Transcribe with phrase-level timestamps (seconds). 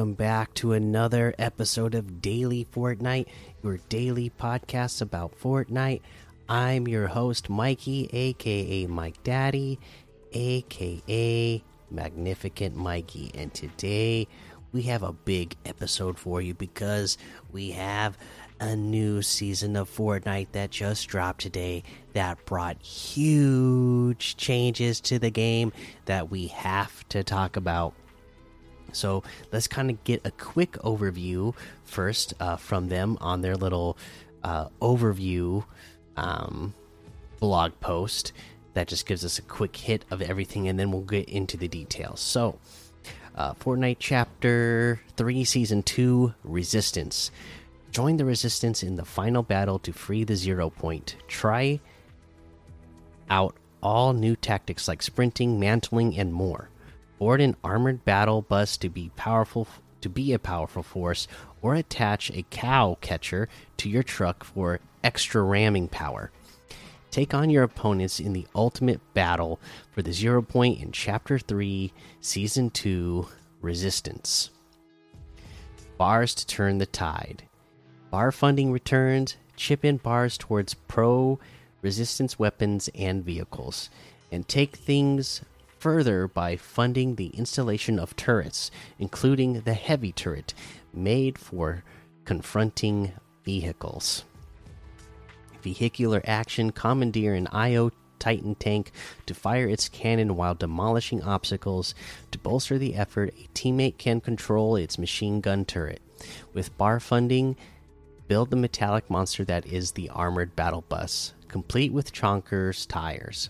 [0.00, 3.26] Welcome back to another episode of Daily Fortnite,
[3.62, 6.00] your daily podcast about Fortnite.
[6.48, 9.78] I'm your host, Mikey, aka Mike Daddy,
[10.32, 13.30] aka Magnificent Mikey.
[13.34, 14.26] And today
[14.72, 17.18] we have a big episode for you because
[17.52, 18.16] we have
[18.58, 21.82] a new season of Fortnite that just dropped today
[22.14, 25.74] that brought huge changes to the game
[26.06, 27.92] that we have to talk about.
[28.96, 29.22] So
[29.52, 31.54] let's kind of get a quick overview
[31.84, 33.96] first uh, from them on their little
[34.42, 35.64] uh, overview
[36.16, 36.74] um,
[37.40, 38.32] blog post
[38.74, 41.68] that just gives us a quick hit of everything, and then we'll get into the
[41.68, 42.20] details.
[42.20, 42.58] So,
[43.34, 47.30] uh, Fortnite Chapter 3, Season 2 Resistance.
[47.90, 51.16] Join the Resistance in the final battle to free the zero point.
[51.26, 51.80] Try
[53.28, 56.68] out all new tactics like sprinting, mantling, and more
[57.20, 59.68] board an armored battle bus to be powerful
[60.00, 61.28] to be a powerful force
[61.60, 66.32] or attach a cow catcher to your truck for extra ramming power.
[67.10, 69.60] Take on your opponents in the ultimate battle
[69.90, 73.28] for the zero point in chapter 3 season 2
[73.60, 74.48] resistance.
[75.98, 77.42] Bars to turn the tide.
[78.10, 81.38] Bar funding returns chip in bars towards pro
[81.82, 83.90] resistance weapons and vehicles.
[84.32, 85.42] And take things
[85.80, 90.52] further by funding the installation of turrets, including the heavy turret
[90.92, 91.82] made for
[92.26, 93.12] confronting
[93.44, 94.24] vehicles.
[95.62, 98.92] Vehicular action commandeer an IO Titan tank
[99.24, 101.94] to fire its cannon while demolishing obstacles.
[102.32, 106.02] To bolster the effort, a teammate can control its machine gun turret.
[106.52, 107.56] With bar funding,
[108.28, 113.48] build the metallic monster that is the armored battle bus, complete with chonkers tires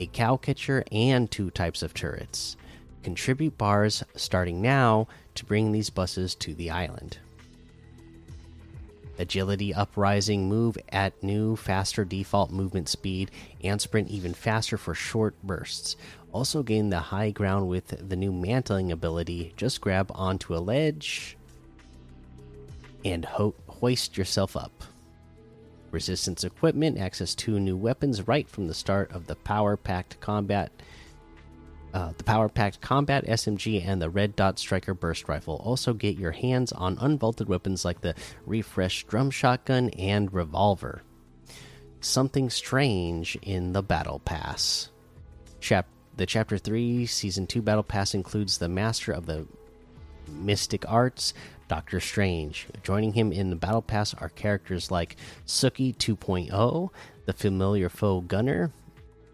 [0.00, 2.56] a cow catcher, and two types of turrets.
[3.02, 7.18] Contribute bars starting now to bring these buses to the island.
[9.18, 13.30] Agility uprising move at new, faster default movement speed
[13.62, 15.96] and sprint even faster for short bursts.
[16.32, 19.52] Also gain the high ground with the new mantling ability.
[19.58, 21.36] Just grab onto a ledge
[23.04, 24.84] and ho hoist yourself up.
[25.90, 30.70] Resistance equipment access two new weapons right from the start of the power packed combat.
[31.92, 35.60] Uh, the power packed combat SMG and the red dot striker burst rifle.
[35.64, 38.14] Also, get your hands on unvaulted weapons like the
[38.46, 41.02] refreshed drum shotgun and revolver.
[42.00, 44.90] Something strange in the battle pass.
[45.58, 45.86] Chap
[46.16, 49.46] the chapter 3 season 2 battle pass includes the master of the
[50.28, 51.34] mystic arts
[51.70, 52.66] Doctor Strange.
[52.82, 55.14] Joining him in the Battle Pass are characters like
[55.46, 56.90] Tsuki 2.0,
[57.26, 58.72] the familiar foe Gunnar,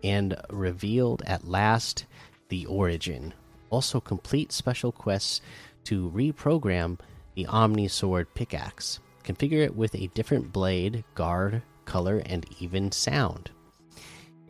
[0.04, 2.04] and revealed at last,
[2.50, 3.32] the Origin.
[3.70, 5.40] Also, complete special quests
[5.84, 6.98] to reprogram
[7.36, 9.00] the Omni Sword pickaxe.
[9.24, 13.50] Configure it with a different blade, guard, color, and even sound.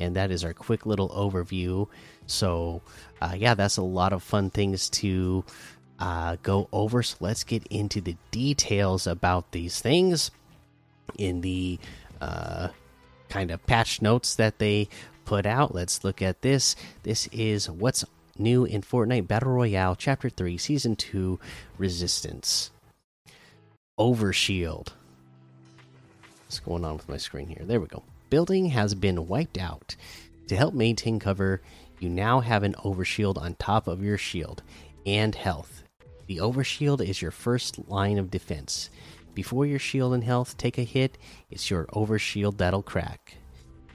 [0.00, 1.86] And that is our quick little overview.
[2.26, 2.82] So,
[3.22, 5.44] uh, yeah, that's a lot of fun things to
[5.98, 7.02] uh, go over.
[7.02, 10.30] So let's get into the details about these things
[11.18, 11.78] in the
[12.20, 12.68] uh,
[13.28, 14.88] kind of patch notes that they
[15.24, 15.74] put out.
[15.74, 16.76] Let's look at this.
[17.02, 18.04] This is what's
[18.38, 21.38] new in Fortnite Battle Royale, Chapter 3, Season 2
[21.78, 22.70] Resistance.
[23.98, 24.88] Overshield.
[26.44, 27.64] What's going on with my screen here?
[27.64, 28.02] There we go.
[28.30, 29.96] Building has been wiped out.
[30.48, 31.60] To help maintain cover,
[31.98, 34.62] you now have an overshield on top of your shield
[35.04, 35.82] and health.
[36.26, 38.90] The overshield is your first line of defense.
[39.34, 41.18] Before your shield and health take a hit,
[41.50, 43.36] it's your overshield that'll crack.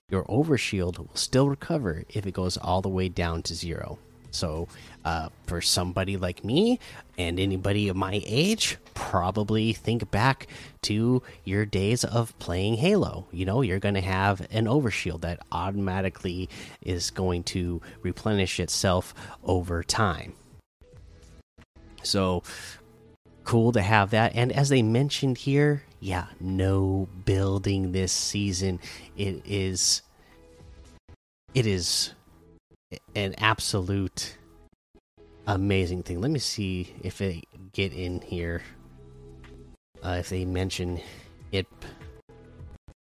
[0.09, 3.97] Your overshield will still recover if it goes all the way down to zero.
[4.31, 4.69] So,
[5.03, 6.79] uh, for somebody like me
[7.17, 10.47] and anybody of my age, probably think back
[10.83, 13.27] to your days of playing Halo.
[13.31, 16.49] You know, you're going to have an overshield that automatically
[16.81, 19.13] is going to replenish itself
[19.43, 20.33] over time.
[22.03, 22.43] So
[23.43, 24.35] cool to have that.
[24.35, 28.79] And as they mentioned here, yeah, no building this season.
[29.17, 30.01] It is
[31.53, 32.13] it is
[33.15, 34.37] an absolute
[35.47, 36.21] amazing thing.
[36.21, 37.43] Let me see if they
[37.73, 38.61] get in here.
[40.03, 40.99] Uh, if they mention
[41.51, 41.67] it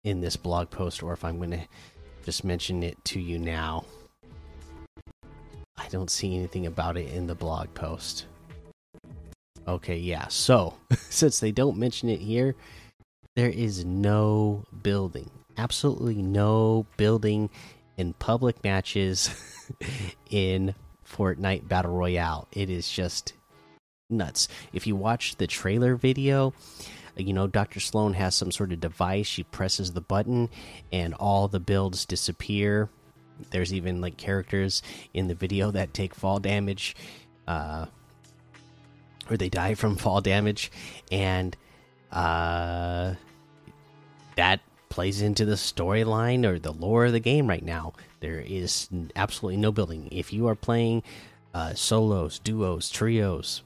[0.04, 1.66] in this blog post or if I'm going to
[2.24, 3.84] just mention it to you now.
[5.78, 8.26] I don't see anything about it in the blog post.
[9.66, 10.28] Okay, yeah.
[10.28, 10.74] So,
[11.08, 12.54] since they don't mention it here,
[13.36, 15.30] there is no building.
[15.56, 17.50] Absolutely no building
[17.96, 19.30] in public matches
[20.30, 20.74] in
[21.06, 22.48] Fortnite Battle Royale.
[22.52, 23.34] It is just
[24.10, 24.48] nuts.
[24.72, 26.54] If you watch the trailer video,
[27.16, 27.80] you know Dr.
[27.80, 29.26] Slone has some sort of device.
[29.26, 30.48] She presses the button,
[30.92, 32.88] and all the builds disappear.
[33.50, 34.82] There's even like characters
[35.12, 36.94] in the video that take fall damage,
[37.46, 37.86] uh,
[39.30, 40.70] or they die from fall damage,
[41.10, 41.56] and
[42.10, 43.14] uh,
[44.36, 47.94] that plays into the storyline or the lore of the game right now.
[48.20, 50.08] There is absolutely no building.
[50.10, 51.02] If you are playing
[51.54, 53.62] uh, solos, duos, trios,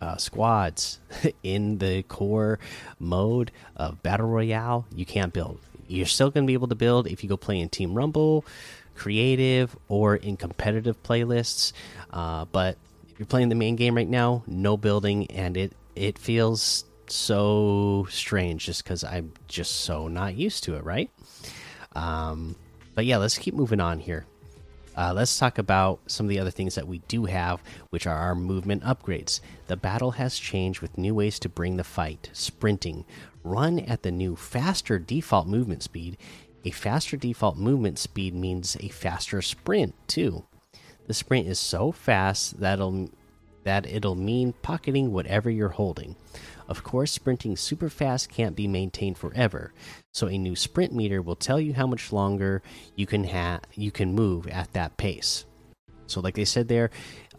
[0.00, 0.98] uh, squads
[1.42, 2.58] in the core
[2.98, 5.60] mode of battle royale, you can't build.
[5.86, 8.44] You're still going to be able to build if you go play in Team Rumble,
[8.94, 11.72] creative, or in competitive playlists.
[12.12, 12.78] Uh, but
[13.20, 18.64] you're playing the main game right now, no building, and it it feels so strange
[18.64, 21.10] just because I'm just so not used to it, right?
[21.94, 22.56] Um,
[22.94, 24.24] but yeah, let's keep moving on here.
[24.96, 28.16] Uh, let's talk about some of the other things that we do have, which are
[28.16, 29.40] our movement upgrades.
[29.66, 32.30] The battle has changed with new ways to bring the fight.
[32.32, 33.04] Sprinting.
[33.44, 36.16] Run at the new faster default movement speed.
[36.64, 40.44] A faster default movement speed means a faster sprint, too.
[41.10, 43.10] The sprint is so fast that'll
[43.64, 46.14] that it'll mean pocketing whatever you're holding.
[46.68, 49.72] Of course, sprinting super fast can't be maintained forever,
[50.14, 52.62] so a new sprint meter will tell you how much longer
[52.94, 55.46] you can have you can move at that pace.
[56.06, 56.90] So, like they said there,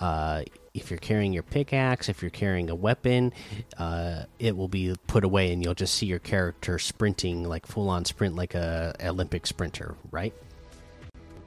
[0.02, 3.32] uh, if you're carrying your pickaxe, if you're carrying a weapon,
[3.78, 7.88] uh, it will be put away, and you'll just see your character sprinting like full
[7.88, 10.34] on sprint, like a Olympic sprinter, right?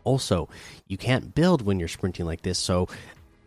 [0.04, 0.48] Also,
[0.86, 2.88] you can't build when you're sprinting like this, so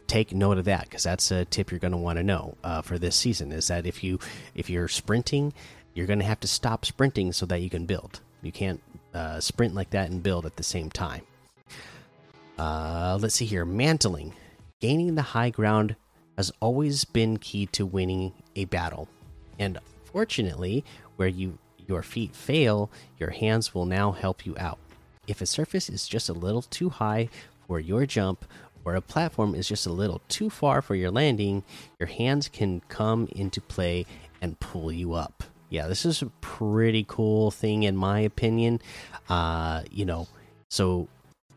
[0.08, 2.82] take note of that because that's a tip you're going to want to know uh,
[2.82, 3.52] for this season.
[3.52, 4.20] Is that if you
[4.56, 5.54] if you're sprinting,
[5.94, 8.22] you're going to have to stop sprinting so that you can build.
[8.42, 8.82] You can't
[9.14, 11.22] uh, sprint like that and build at the same time.
[12.58, 13.66] Uh, let's see here.
[13.66, 14.34] Mantling,
[14.80, 15.96] gaining the high ground
[16.38, 19.08] has always been key to winning a battle,
[19.60, 20.84] and fortunately,
[21.18, 21.58] where you
[21.88, 24.80] your feet fail, your hands will now help you out.
[25.28, 27.30] If a surface is just a little too high
[27.68, 28.46] for your jump
[28.86, 31.64] or a platform is just a little too far for your landing,
[32.00, 34.06] your hands can come into play
[34.42, 35.44] and pull you up.
[35.70, 38.82] Yeah, this is a pretty cool thing in my opinion.
[39.28, 40.28] Uh, you know,
[40.70, 41.10] so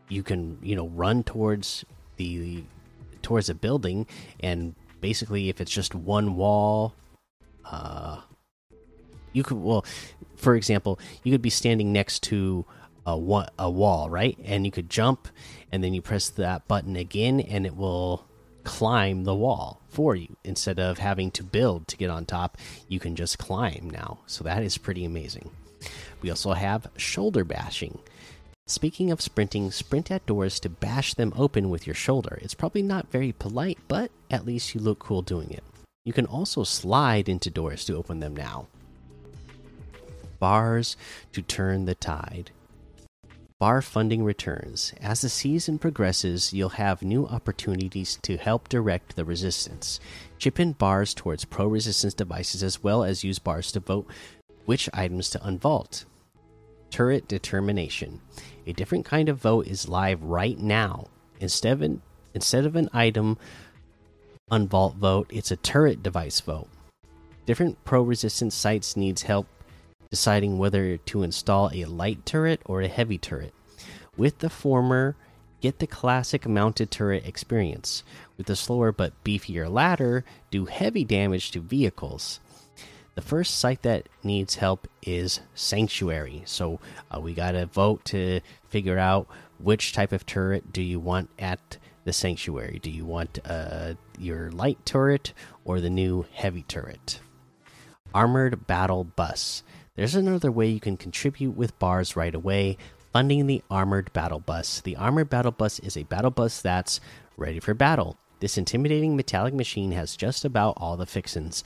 [0.08, 1.84] you can, you know, run towards
[2.16, 2.64] the
[3.22, 4.06] towards a building
[4.40, 6.94] and basically if it's just one wall
[7.66, 8.20] uh
[9.32, 9.84] you could well
[10.36, 12.64] for example you could be standing next to
[13.14, 14.38] a, a wall right?
[14.44, 15.28] And you could jump
[15.72, 18.26] and then you press that button again and it will
[18.64, 20.36] climb the wall for you.
[20.44, 22.58] Instead of having to build to get on top
[22.88, 24.18] you can just climb now.
[24.26, 25.50] So that is pretty amazing.
[26.22, 27.98] We also have shoulder bashing.
[28.66, 32.38] Speaking of sprinting sprint at doors to bash them open with your shoulder.
[32.42, 35.64] It's probably not very polite but at least you look cool doing it.
[36.04, 38.68] You can also slide into doors to open them now.
[40.38, 40.96] Bars
[41.32, 42.50] to turn the tide
[43.60, 44.94] bar funding returns.
[45.02, 50.00] As the season progresses, you'll have new opportunities to help direct the resistance.
[50.38, 54.08] Chip in bars towards pro resistance devices as well as use bars to vote
[54.64, 56.06] which items to unvault.
[56.88, 58.22] Turret Determination.
[58.66, 61.08] A different kind of vote is live right now.
[61.38, 62.02] Instead of an,
[62.32, 63.36] instead of an item
[64.50, 66.68] unvault vote, it's a turret device vote.
[67.44, 69.46] Different pro resistance sites needs help
[70.10, 73.54] deciding whether to install a light turret or a heavy turret.
[74.16, 75.16] With the former,
[75.60, 78.02] get the classic mounted turret experience.
[78.36, 82.40] With the slower but beefier latter, do heavy damage to vehicles.
[83.14, 86.42] The first site that needs help is Sanctuary.
[86.46, 86.80] So
[87.14, 91.28] uh, we got to vote to figure out which type of turret do you want
[91.38, 92.78] at the Sanctuary.
[92.82, 95.32] Do you want uh, your light turret
[95.64, 97.20] or the new heavy turret?
[98.14, 99.62] Armored Battle Bus.
[100.00, 102.78] There's another way you can contribute with bars right away
[103.12, 104.80] funding the Armored Battle Bus.
[104.80, 107.02] The Armored Battle Bus is a battle bus that's
[107.36, 108.16] ready for battle.
[108.38, 111.64] This intimidating metallic machine has just about all the fixins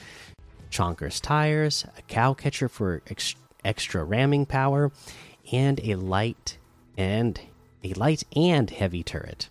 [0.68, 4.90] chonkers tires, a cow catcher for ex extra ramming power,
[5.52, 6.58] and a light
[6.98, 7.40] and
[7.84, 9.48] a light and heavy turret.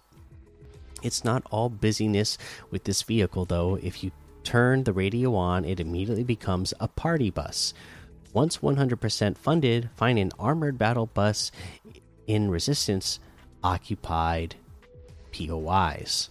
[1.02, 2.38] It's not all busyness
[2.70, 3.80] with this vehicle though.
[3.82, 4.12] If you
[4.44, 7.74] turn the radio on, it immediately becomes a party bus.
[8.34, 11.52] Once 100% funded, find an armored battle bus
[12.28, 13.20] in resistance
[13.64, 14.56] occupied
[15.32, 16.30] POIs.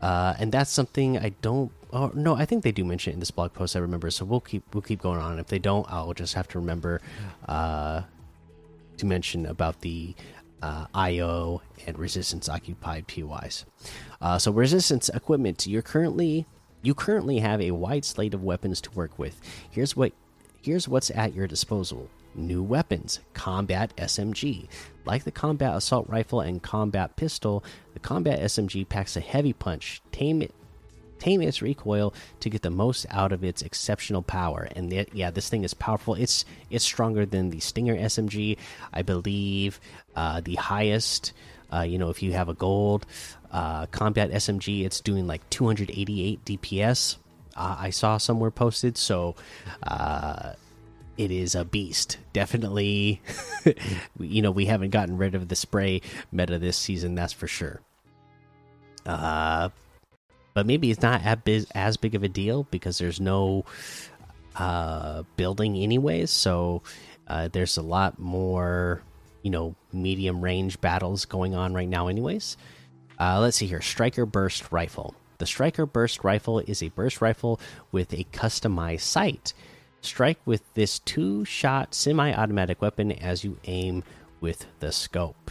[0.00, 1.70] Uh, and that's something I don't.
[1.92, 3.76] Oh no, I think they do mention it in this blog post.
[3.76, 5.38] I remember, so we'll keep we'll keep going on.
[5.38, 7.00] If they don't, I'll just have to remember
[7.46, 8.02] uh,
[8.96, 10.16] to mention about the
[10.60, 13.64] uh, IO and resistance occupied POIs.
[14.20, 15.68] Uh, so resistance equipment.
[15.68, 16.46] You're currently
[16.82, 19.40] You currently have a wide slate of weapons to work with.
[19.70, 20.12] Here's what
[20.60, 22.08] here's what's at your disposal.
[22.34, 24.66] New weapons, combat SMG.
[25.04, 27.62] Like the combat assault rifle and combat pistol,
[27.94, 30.02] the combat SMG packs a heavy punch.
[30.10, 30.54] Tame it
[31.22, 34.66] tame its recoil to get the most out of its exceptional power.
[34.74, 36.16] And yeah, this thing is powerful.
[36.16, 38.58] It's it's stronger than the Stinger SMG,
[38.92, 39.78] I believe.
[40.16, 41.32] Uh, the highest,
[41.72, 43.06] uh, you know, if you have a gold
[43.50, 47.16] uh, combat SMG, it's doing like 288 DPS.
[47.56, 49.36] Uh, I saw somewhere posted, so
[49.82, 50.52] uh,
[51.16, 52.18] it is a beast.
[52.32, 53.20] Definitely,
[54.18, 56.00] you know, we haven't gotten rid of the spray
[56.30, 57.80] meta this season, that's for sure.
[59.04, 59.68] Uh,
[60.54, 61.22] but maybe it's not
[61.74, 63.64] as big of a deal because there's no
[64.56, 66.30] uh, building anyways.
[66.30, 66.82] So
[67.26, 69.02] uh, there's a lot more,
[69.42, 72.56] you know, medium range battles going on right now, anyways.
[73.18, 75.14] Uh, let's see here Striker Burst Rifle.
[75.38, 79.52] The Striker Burst Rifle is a burst rifle with a customized sight.
[80.00, 84.02] Strike with this two shot semi automatic weapon as you aim
[84.40, 85.50] with the scope.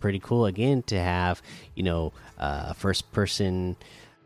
[0.00, 1.42] Pretty cool again to have,
[1.74, 3.76] you know, uh, first person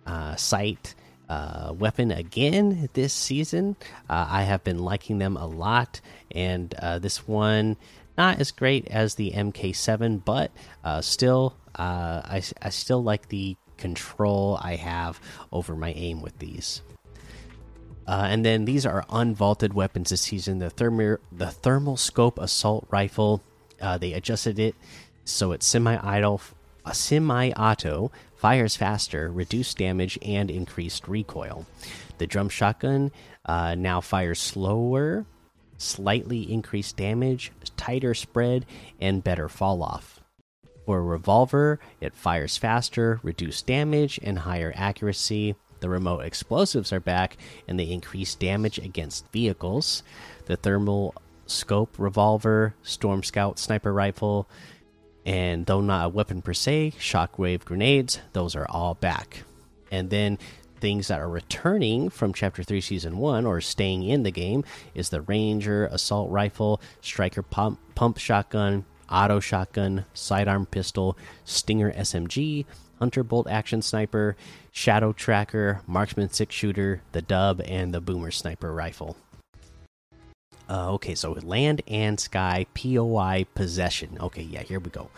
[0.07, 0.95] uh, sight
[1.29, 3.77] uh, weapon again this season.
[4.09, 6.01] Uh, I have been liking them a lot,
[6.33, 7.77] and uh, this one
[8.21, 10.51] not as great as the MK7, but
[10.85, 15.19] uh, still, uh, I, I still like the control I have
[15.51, 16.83] over my aim with these.
[18.07, 20.59] Uh, and then these are unvaulted weapons this season.
[20.59, 23.43] The thermal the thermal scope assault rifle.
[24.01, 24.75] they adjusted it
[25.25, 26.41] so it's semi-idle,
[26.85, 31.67] a semi-auto fires faster, reduced damage, and increased recoil.
[32.19, 33.13] The drum shotgun
[33.47, 35.25] uh, now fires slower,
[35.81, 38.67] slightly increased damage, tighter spread,
[39.01, 40.21] and better fall off.
[40.87, 45.55] For a revolver, it fires faster, reduced damage, and higher accuracy.
[45.81, 50.03] The remote explosives are back and they increase damage against vehicles.
[50.47, 51.15] The thermal
[51.47, 54.49] scope revolver, storm scout sniper rifle,
[55.25, 59.45] and though not a weapon per se, shockwave grenades, those are all back.
[59.91, 60.39] And then
[60.81, 65.11] things that are returning from Chapter 3 Season 1 or staying in the game is
[65.11, 72.65] the Ranger assault rifle, striker pump, pump shotgun, auto shotgun, sidearm pistol, Stinger SMG,
[72.99, 74.37] Hunter bolt action sniper,
[74.73, 79.17] shadow tracker, marksman six shooter, the dub, and the boomer sniper rifle.
[80.69, 84.19] Uh, okay, so land and sky POI possession.
[84.21, 85.11] Okay, yeah, here we go.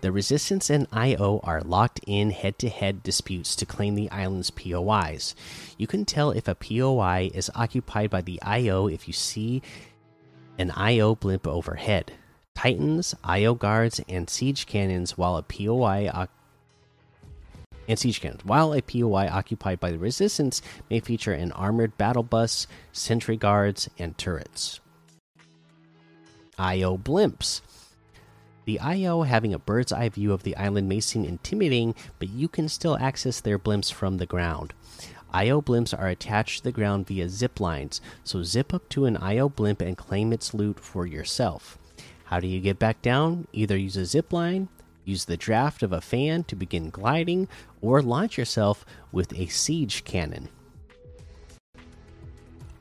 [0.00, 4.50] The Resistance and IO are locked in head to head disputes to claim the island's
[4.50, 5.34] POIs.
[5.76, 9.60] You can tell if a POI is occupied by the IO if you see
[10.56, 12.12] an IO blimp overhead.
[12.54, 16.28] Titans, IO guards, and siege cannons, while a POI
[17.88, 18.44] and siege cannons.
[18.44, 23.88] While a POI occupied by the Resistance may feature an armored battle bus, sentry guards,
[23.98, 24.78] and turrets.
[26.56, 27.62] IO blimps.
[28.68, 32.48] The IO having a bird's eye view of the island may seem intimidating, but you
[32.48, 34.74] can still access their blimps from the ground.
[35.32, 39.16] IO blimps are attached to the ground via zip lines, so zip up to an
[39.16, 41.78] IO blimp and claim its loot for yourself.
[42.24, 43.46] How do you get back down?
[43.54, 44.68] Either use a zip line,
[45.02, 47.48] use the draft of a fan to begin gliding,
[47.80, 50.50] or launch yourself with a siege cannon.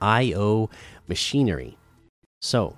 [0.01, 0.69] IO
[1.07, 1.77] machinery.
[2.41, 2.75] So,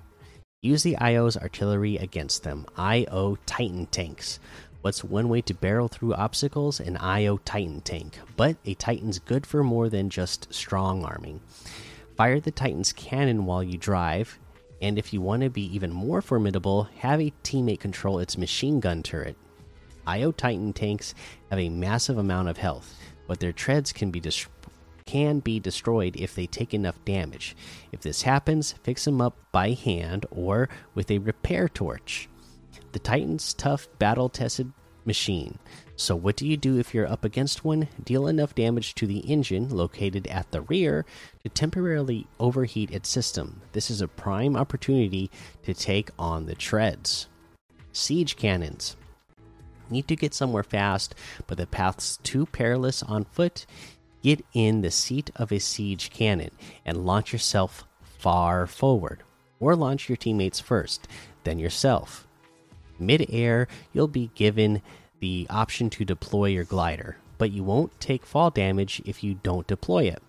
[0.62, 2.66] Use the IO's artillery against them.
[2.76, 4.38] IO Titan tanks.
[4.82, 6.80] What's one way to barrel through obstacles?
[6.80, 8.18] An IO Titan tank.
[8.36, 11.40] But a Titan's good for more than just strong arming.
[12.14, 14.38] Fire the Titan's cannon while you drive,
[14.82, 18.80] and if you want to be even more formidable, have a teammate control its machine
[18.80, 19.36] gun turret.
[20.06, 21.14] IO Titan tanks
[21.48, 22.94] have a massive amount of health,
[23.26, 24.59] but their treads can be destroyed
[25.10, 27.56] can be destroyed if they take enough damage.
[27.90, 32.28] If this happens, fix them up by hand or with a repair torch.
[32.92, 34.72] The Titan's tough, battle tested
[35.04, 35.58] machine.
[35.96, 37.88] So, what do you do if you're up against one?
[38.04, 41.04] Deal enough damage to the engine located at the rear
[41.42, 43.62] to temporarily overheat its system.
[43.72, 45.28] This is a prime opportunity
[45.64, 47.26] to take on the treads.
[47.92, 48.96] Siege cannons.
[49.90, 51.16] Need to get somewhere fast,
[51.48, 53.66] but the path's too perilous on foot.
[54.22, 56.50] Get in the seat of a siege cannon
[56.84, 59.22] and launch yourself far forward,
[59.58, 61.08] or launch your teammates first,
[61.44, 62.26] then yourself.
[62.98, 64.82] Mid air, you'll be given
[65.20, 69.66] the option to deploy your glider, but you won't take fall damage if you don't
[69.66, 70.22] deploy it.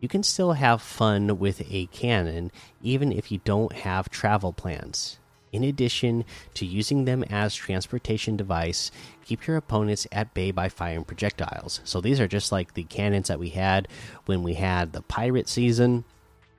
[0.00, 5.18] You can still have fun with a cannon even if you don't have travel plans.
[5.52, 6.24] In addition
[6.54, 8.90] to using them as transportation device,
[9.24, 11.80] keep your opponents at bay by firing projectiles.
[11.84, 13.88] So these are just like the cannons that we had
[14.26, 16.04] when we had the pirate season.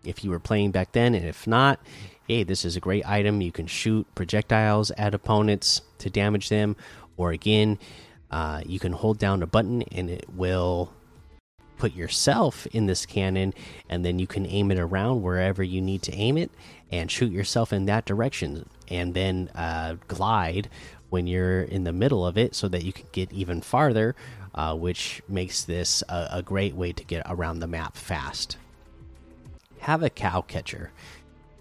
[0.03, 1.79] If you were playing back then, and if not,
[2.27, 3.41] hey, this is a great item.
[3.41, 6.75] You can shoot projectiles at opponents to damage them,
[7.17, 7.77] or again,
[8.31, 10.93] uh, you can hold down a button and it will
[11.77, 13.53] put yourself in this cannon,
[13.89, 16.51] and then you can aim it around wherever you need to aim it
[16.91, 20.69] and shoot yourself in that direction, and then uh, glide
[21.09, 24.15] when you're in the middle of it so that you can get even farther,
[24.55, 28.57] uh, which makes this a, a great way to get around the map fast.
[29.79, 30.91] Have a cow catcher.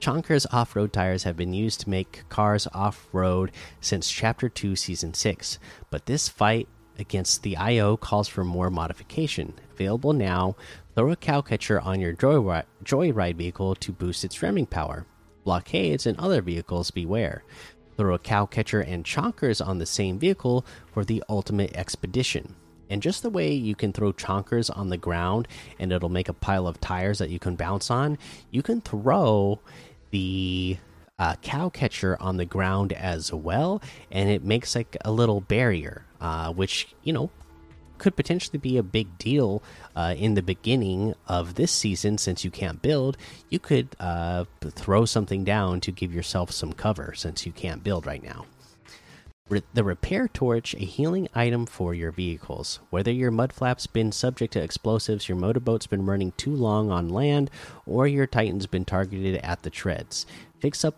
[0.01, 4.77] Chonker's off road tires have been used to make cars off road since Chapter 2,
[4.77, 5.59] Season 6,
[5.91, 6.69] but this fight
[6.99, 9.55] against the IO calls for more modification.
[9.73, 10.57] Available now,
[10.95, 15.07] throw a cow catcher on your joyride, joyride vehicle to boost its ramming power.
[15.47, 17.45] Blockades and other vehicles beware.
[17.97, 22.57] Throw a cow catcher and chonkers on the same vehicle for the ultimate expedition.
[22.91, 25.49] And just the way you can throw chonkers on the ground
[25.79, 28.19] and it'll make a pile of tires that you can bounce on,
[28.51, 29.61] you can throw
[30.11, 30.77] the
[31.19, 36.05] uh, cow catcher on the ground as well, and it makes like a little barrier,
[36.21, 37.31] uh, which you know
[37.99, 39.63] could potentially be a big deal
[39.95, 43.17] uh, in the beginning of this season since you can't build.
[43.49, 48.07] You could uh, throw something down to give yourself some cover since you can't build
[48.07, 48.47] right now.
[49.49, 52.81] Re the repair torch, a healing item for your vehicles.
[52.91, 57.51] Whether your mudflap's been subject to explosives, your motorboat's been running too long on land,
[57.87, 60.27] or your titan's been targeted at the treads,
[60.59, 60.97] fix up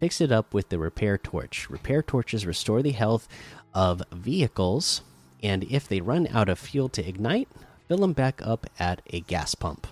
[0.00, 1.70] Fix it up with the repair torch.
[1.70, 3.26] Repair torches restore the health
[3.72, 5.00] of vehicles,
[5.44, 7.48] and if they run out of fuel to ignite,
[7.86, 9.86] fill them back up at a gas pump.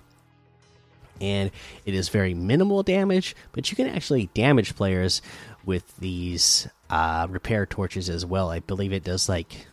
[1.21, 1.51] And
[1.85, 5.21] it is very minimal damage, but you can actually damage players
[5.65, 8.51] with these uh, repair torches as well.
[8.51, 9.67] I believe it does like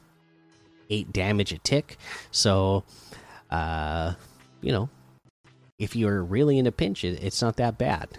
[0.89, 1.97] eight damage a tick.
[2.29, 2.83] So,
[3.49, 4.13] uh,
[4.61, 4.89] you know,
[5.79, 8.09] if you're really in a pinch, it's not that bad.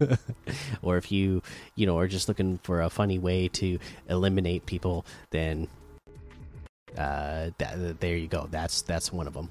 [0.82, 1.42] or if you
[1.74, 3.78] you know are just looking for a funny way to
[4.10, 5.68] eliminate people then
[6.96, 8.48] uh that, there you go.
[8.50, 9.50] That's that's one of them.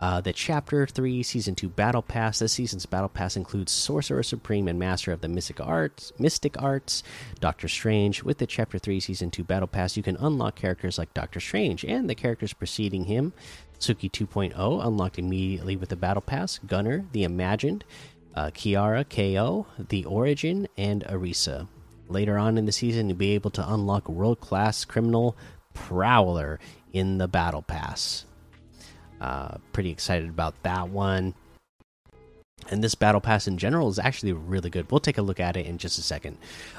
[0.00, 2.38] Uh, the chapter 3 season 2 battle pass.
[2.38, 7.02] This season's battle pass includes sorcerer supreme and master of the mystic arts mystic arts
[7.38, 8.22] doctor strange.
[8.22, 11.84] With the chapter 3 season 2 battle pass you can unlock characters like doctor strange
[11.84, 13.34] and the characters preceding him.
[13.78, 16.58] Tsuki 2.0 unlocked immediately with the battle pass.
[16.66, 17.84] Gunnar the imagined.
[18.34, 21.66] Uh, Kiara, KO, The Origin, and Arisa.
[22.08, 25.36] Later on in the season, you'll be able to unlock world class criminal
[25.74, 26.58] Prowler
[26.92, 28.24] in the Battle Pass.
[29.20, 31.34] Uh, pretty excited about that one.
[32.68, 34.90] And this battle pass in general is actually really good.
[34.90, 36.36] We'll take a look at it in just a second.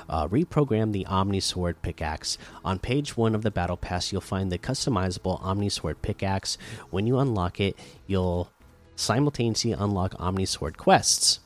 [0.08, 2.38] Uh, reprogram the Omni Sword pickaxe.
[2.64, 6.58] On page one of the battle pass, you'll find the customizable Omni Sword pickaxe.
[6.92, 7.78] When you unlock it,
[8.08, 8.52] you'll
[8.96, 11.40] simultaneously unlock Omni Sword quests.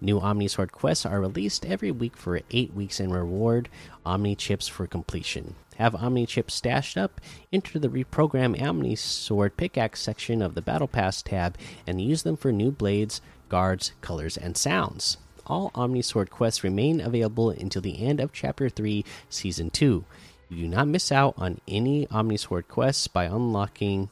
[0.00, 3.68] New Omni Sword quests are released every week for 8 weeks and reward
[4.04, 5.54] Omni chips for completion.
[5.78, 7.20] Have Omni chips stashed up,
[7.52, 12.36] enter the reprogram Omni Sword pickaxe section of the Battle Pass tab and use them
[12.36, 15.18] for new blades, guards, colors, and sounds.
[15.46, 20.04] All Omni Sword quests remain available until the end of Chapter 3, Season 2.
[20.50, 24.10] You do not miss out on any Omni Sword quests by unlocking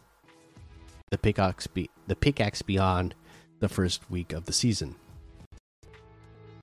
[1.11, 1.67] the pickaxe,
[2.07, 3.17] the pickaxe beyond
[3.59, 4.95] the first week of the season.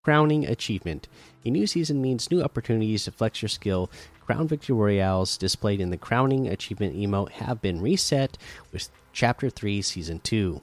[0.04, 1.08] Crowning Achievement.
[1.46, 3.90] A new season means new opportunities to flex your skill.
[4.20, 8.38] Crown Victory Royales displayed in the Crowning Achievement emote have been reset
[8.74, 10.60] with Chapter 3, Season 2.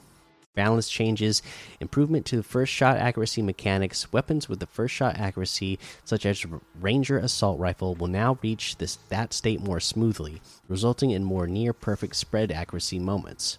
[0.53, 1.41] Balance changes,
[1.79, 4.11] improvement to the first shot accuracy mechanics.
[4.13, 6.45] Weapons with the first shot accuracy, such as
[6.79, 11.73] Ranger Assault Rifle, will now reach this, that state more smoothly, resulting in more near
[11.73, 13.57] perfect spread accuracy moments.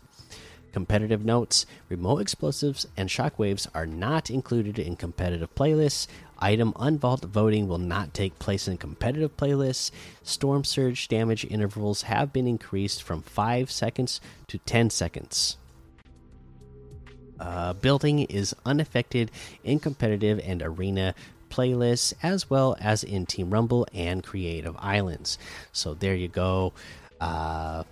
[0.73, 6.07] Competitive notes remote explosives and shockwaves are not included in competitive playlists.
[6.39, 9.91] Item unvault voting will not take place in competitive playlists.
[10.23, 15.59] Storm surge damage intervals have been increased from 5 seconds to 10 seconds.
[17.39, 19.31] Uh, building is unaffected
[19.65, 21.15] in competitive and arena
[21.51, 25.39] playlists as well as in Team Rumble and Creative Islands.
[25.73, 26.73] So there you go.
[27.21, 27.85] Uh,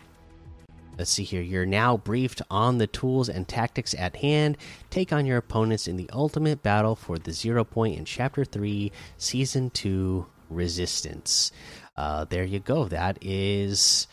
[1.01, 1.41] Let's see here.
[1.41, 4.59] You're now briefed on the tools and tactics at hand.
[4.91, 8.93] Take on your opponents in the ultimate battle for the zero point in Chapter 3,
[9.17, 11.53] Season 2 Resistance.
[11.97, 12.85] Uh, there you go.
[12.85, 14.09] That is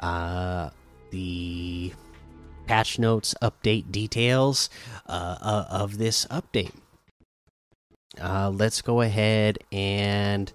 [0.00, 0.70] uh,
[1.10, 1.92] the
[2.66, 4.70] patch notes update details
[5.06, 6.72] uh, uh of this update.
[8.22, 10.50] uh, let's go ahead and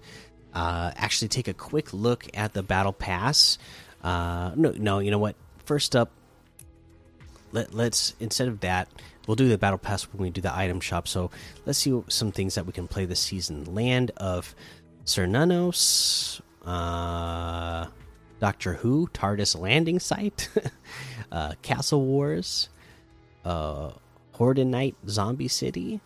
[0.54, 3.58] uh, actually take a quick look at the battle pass.
[4.02, 5.36] No, no, you know what?
[5.68, 6.10] First up,
[7.52, 8.88] let, let's instead of that,
[9.26, 11.06] we'll do the battle pass when we do the item shop.
[11.06, 11.30] So
[11.66, 13.74] let's see some things that we can play this season.
[13.74, 14.54] Land of
[15.04, 17.86] Cernunnos, uh,
[18.40, 20.48] Doctor Who, TARDIS landing site,
[21.32, 22.70] uh, Castle Wars,
[23.44, 23.90] uh,
[24.32, 26.00] Horde Night, Zombie City,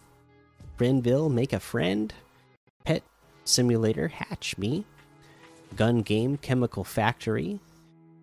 [0.76, 2.12] Friendville, Make a Friend,
[2.84, 3.04] Pet
[3.44, 4.84] Simulator, Hatch Me,
[5.76, 7.60] Gun Game, Chemical Factory,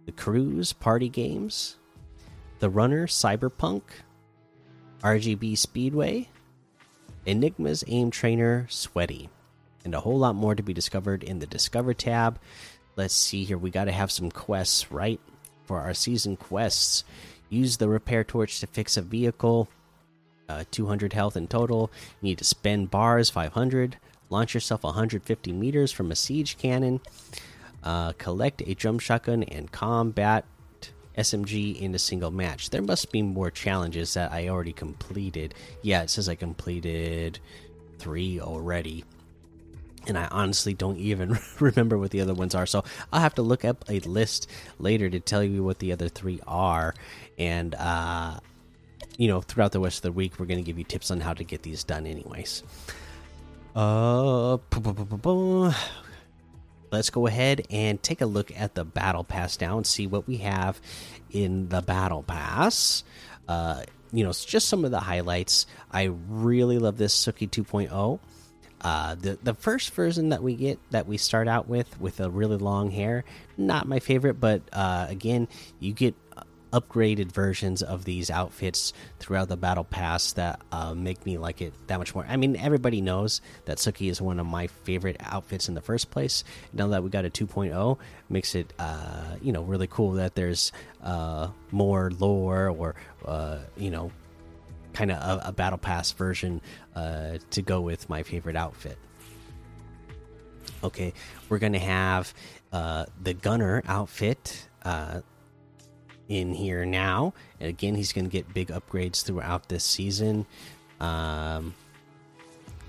[0.10, 1.78] The Cruise, Party Games,
[2.58, 3.84] The Runner, Cyberpunk,
[5.04, 6.30] RGB Speedway,
[7.28, 9.30] Enigma's Aim Trainer, Sweaty,
[9.86, 12.40] and a whole lot more to be discovered in the Discover tab.
[12.96, 13.60] Let's see here.
[13.60, 15.22] We got to have some quests, right?
[15.66, 17.04] For our season quests,
[17.50, 19.70] use the repair torch to fix a vehicle.
[20.50, 21.92] Uh, 200 health in total.
[22.20, 23.98] You need to spend bars 500.
[24.32, 27.00] Launch yourself 150 meters from a siege cannon.
[27.84, 30.46] Uh, collect a drum shotgun and combat
[31.18, 32.70] SMG in a single match.
[32.70, 35.54] There must be more challenges that I already completed.
[35.82, 37.40] Yeah, it says I completed
[37.98, 39.04] three already
[40.08, 42.66] and I honestly don't even remember what the other ones are.
[42.66, 46.10] So I'll have to look up a list later to tell you what the other
[46.10, 46.94] three are.
[47.38, 48.40] And, uh,
[49.18, 51.20] you know, throughout the rest of the week, we're going to give you tips on
[51.20, 52.64] how to get these done, anyways.
[53.76, 54.58] Uh,
[56.92, 60.28] let's go ahead and take a look at the battle pass now and see what
[60.28, 60.80] we have
[61.32, 63.04] in the battle pass.
[63.48, 65.68] Uh, you know, it's just some of the highlights.
[65.92, 68.20] I really love this Tsuki 2.0
[68.82, 72.30] uh, the the first version that we get that we start out with with a
[72.30, 73.26] really long hair,
[73.58, 75.48] not my favorite, but uh, again,
[75.80, 76.16] you get
[76.72, 81.74] upgraded versions of these outfits throughout the battle pass that uh, make me like it
[81.88, 82.26] that much more.
[82.28, 86.12] I mean, everybody knows that Tsuki is one of my favorite outfits in the first
[86.12, 86.44] place.
[86.74, 87.98] Now that we got a 2.0,
[88.30, 90.72] makes it uh, you know really cool that there's
[91.04, 94.12] uh, more lore or uh, you know
[94.94, 96.62] kind of a, a, battle pass version
[96.96, 98.98] uh, to go with my favorite outfit.
[100.84, 101.14] Okay,
[101.48, 102.34] we're gonna have
[102.72, 104.68] uh, the gunner outfit
[106.30, 110.46] in here now, and again, he's gonna get big upgrades throughout this season.
[111.02, 111.74] Um,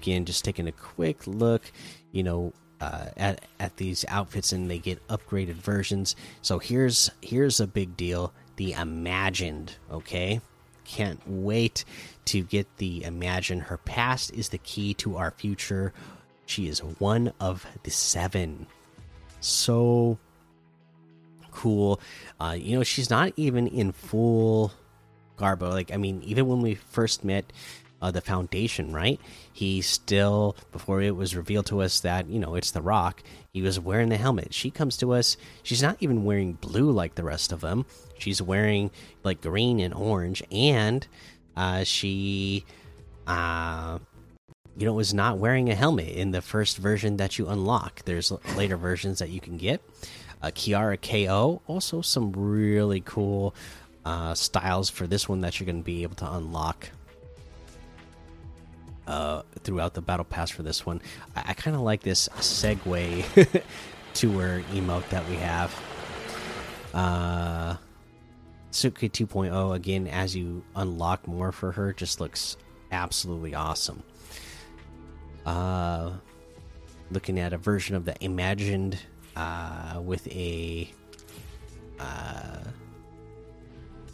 [0.01, 1.73] again, just taking a quick look,
[2.13, 6.15] you know, uh, at at these outfits, and they get upgraded versions.
[6.43, 9.75] So here's here's a big deal: the imagined.
[9.91, 10.41] Okay,
[10.85, 11.85] can't wait
[12.27, 13.61] to get the Imagine.
[13.61, 15.93] Her past is the key to our future.
[16.47, 18.67] She is one of the seven.
[19.41, 20.19] So
[21.51, 22.01] cool.
[22.41, 24.73] Uh, you know, she's not even in full
[25.37, 25.71] garbo.
[25.71, 27.53] Like, I mean, even when we first met
[28.03, 29.21] uh, the Foundation, right?
[29.53, 33.63] He still, before it was revealed to us that, you know, it's The Rock, he
[33.63, 34.55] was wearing the helmet.
[34.55, 37.85] She comes to us, she's not even wearing blue like the rest of them.
[38.19, 38.91] She's wearing
[39.25, 41.07] like green and orange, and
[41.57, 42.65] uh, she,
[43.27, 43.99] uh,
[44.77, 48.05] you know, was not wearing a helmet in the first version that you unlock.
[48.05, 49.83] There's later versions that you can get.
[50.43, 53.55] Uh, Kiara KO, also some really cool
[54.05, 56.89] uh, styles for this one that you're going to be able to unlock
[59.07, 61.03] uh, throughout the battle pass for this one.
[61.37, 63.63] I, I kind of like this segue
[64.15, 65.75] to her emote that we have.
[66.95, 67.77] Uh,
[68.73, 72.57] Tsuki 2.0 again as you unlock more for her just looks
[72.93, 74.03] absolutely awesome.
[75.45, 76.13] Uh,
[77.11, 78.99] looking at a version of the imagined
[79.37, 80.91] uh, with a
[81.99, 82.59] uh,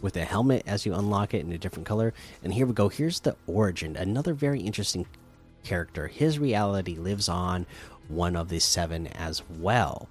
[0.02, 2.12] with a helmet as you unlock it in a different color.
[2.42, 2.88] And here we go.
[2.88, 3.96] Here's the origin.
[3.96, 5.06] Another very interesting
[5.64, 6.06] character.
[6.06, 7.66] His reality lives on
[8.08, 10.08] one of the seven as well.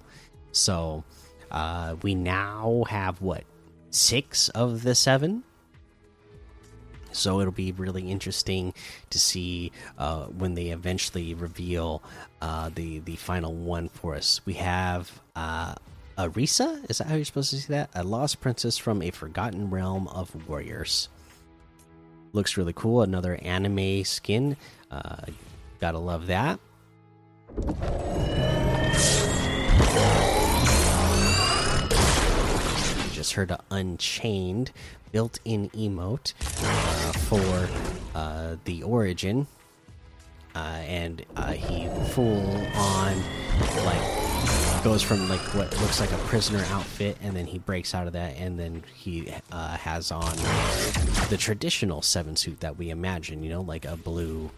[0.52, 1.04] So
[1.50, 3.44] uh, we now have what
[3.90, 5.44] six of the seven.
[7.16, 8.74] So it'll be really interesting
[9.10, 12.02] to see uh, when they eventually reveal
[12.40, 14.40] uh, the the final one for us.
[14.44, 15.74] We have uh,
[16.18, 16.88] Arisa?
[16.88, 17.90] Is that how you're supposed to see that?
[17.94, 21.08] A lost princess from a forgotten realm of warriors.
[22.32, 23.02] Looks really cool.
[23.02, 24.56] Another anime skin.
[24.90, 25.16] Uh,
[25.80, 26.58] gotta love that.
[33.12, 34.72] Just heard an Unchained
[35.12, 36.34] built in emote
[37.28, 37.68] for
[38.14, 39.46] uh, the origin.
[40.54, 42.40] Uh, and uh, he full
[42.76, 43.14] on
[43.84, 48.06] like goes from like what looks like a prisoner outfit, and then he breaks out
[48.06, 50.34] of that, and then he uh, has on
[51.28, 53.42] the traditional seven suit that we imagine.
[53.42, 54.50] You know, like a blue,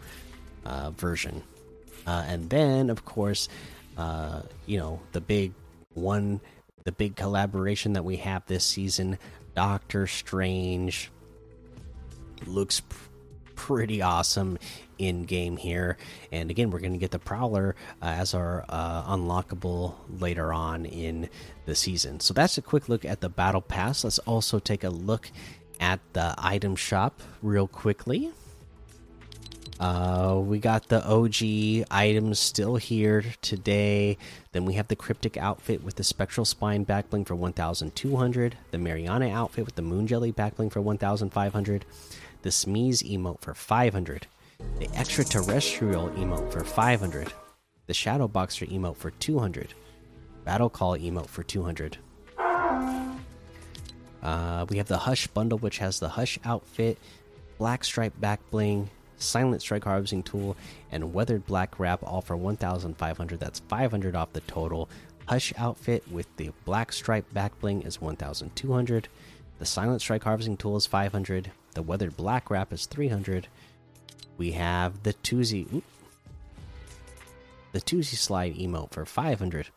[0.65, 1.43] uh, version.
[2.07, 3.49] Uh, and then, of course,
[4.67, 5.51] you know the big
[5.95, 6.39] one,
[6.85, 9.17] the big collaboration that we have this season,
[9.53, 11.11] Doctor Strange
[12.47, 12.81] looks
[13.55, 14.57] pretty awesome
[14.97, 15.97] in game here.
[16.31, 20.85] And again, we're going to get the Prowler uh, as our uh, unlockable later on
[20.85, 21.29] in
[21.65, 22.19] the season.
[22.19, 24.03] So that's a quick look at the Battle Pass.
[24.03, 25.29] Let's also take a look
[25.79, 28.31] at the item shop real quickly.
[29.79, 34.17] Uh, we got the OG items still here today.
[34.51, 38.57] Then we have the Cryptic outfit with the Spectral Spine backbling for 1,200.
[38.71, 41.85] The Mariana outfit with the Moon Jelly backbling for 1,500
[42.41, 44.27] the Smeeze emote for 500,
[44.79, 47.33] the Extraterrestrial emote for 500,
[47.87, 49.73] the Shadow Boxer emote for 200,
[50.45, 51.97] Battle Call emote for 200.
[54.21, 56.97] Uh, we have the Hush bundle, which has the Hush outfit,
[57.57, 60.55] Black Stripe back bling, Silent Strike harvesting tool,
[60.91, 63.39] and Weathered Black wrap, all for 1,500.
[63.39, 64.89] That's 500 off the total.
[65.25, 69.07] Hush outfit with the Black Stripe back bling is 1,200.
[69.59, 71.51] The Silent Strike harvesting tool is 500.
[71.73, 73.47] The Weathered Black Wrap is 300.
[74.37, 75.83] We have the Toosie.
[77.73, 79.67] the Toosie Slide emote for 500.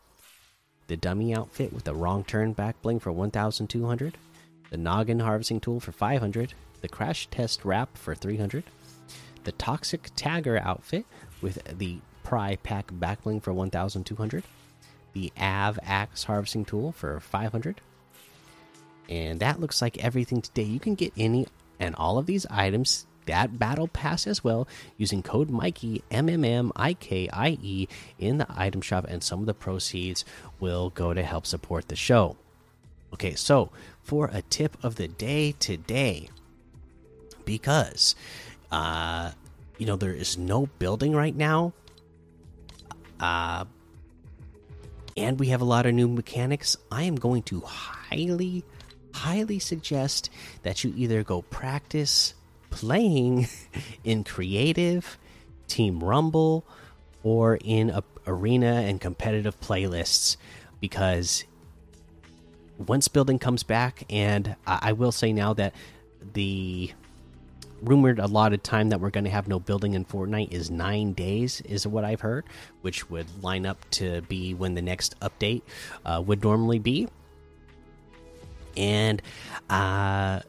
[0.87, 4.17] The Dummy outfit with the Wrong Turn back bling for 1,200.
[4.69, 6.53] The Noggin Harvesting Tool for 500.
[6.81, 8.63] The Crash Test Wrap for 300.
[9.43, 11.05] The Toxic Tagger outfit
[11.41, 14.45] with the Pry Pack back bling for 1,200.
[15.11, 17.81] The Av Axe Harvesting Tool for 500.
[19.09, 20.63] And that looks like everything today.
[20.63, 21.47] You can get any
[21.79, 26.43] and all of these items that battle pass as well using code Mikey M M
[26.43, 27.87] M I K I E
[28.19, 30.25] in the item shop, and some of the proceeds
[30.59, 32.37] will go to help support the show.
[33.13, 36.29] Okay, so for a tip of the day today,
[37.45, 38.15] because
[38.71, 39.31] uh,
[39.77, 41.73] you know there is no building right now,
[43.19, 43.65] uh,
[45.15, 46.75] and we have a lot of new mechanics.
[46.91, 48.63] I am going to highly
[49.13, 50.29] highly suggest
[50.63, 52.33] that you either go practice
[52.69, 53.47] playing
[54.03, 55.17] in creative,
[55.67, 56.65] Team Rumble,
[57.23, 60.37] or in a, arena and competitive playlists
[60.79, 61.45] because
[62.77, 65.73] once building comes back, and I, will say now that
[66.33, 66.91] the
[67.81, 71.61] rumored allotted time that we're going to have no building in Fortnite is nine days,
[71.61, 72.45] is what I've heard,
[72.81, 75.61] which would line up to be when the next update
[76.05, 77.07] uh, would normally be
[78.77, 79.21] and
[79.69, 80.39] uh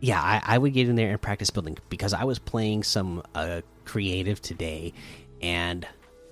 [0.00, 3.22] yeah I, I, would get in there and practice building because i was playing some
[3.34, 4.92] uh creative today.
[5.40, 5.86] And